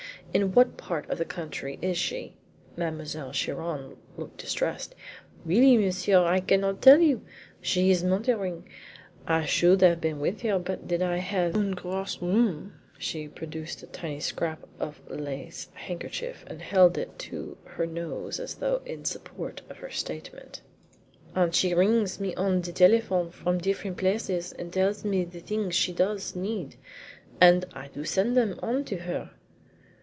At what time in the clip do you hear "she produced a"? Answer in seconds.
12.97-13.87